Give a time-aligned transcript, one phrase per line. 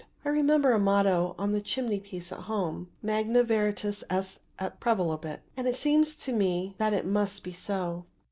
[0.25, 5.41] I remember a motto on the chimney piece at home, 'Magna veritas est et prevalebit,'
[5.55, 8.05] and it seems to me that it must be so.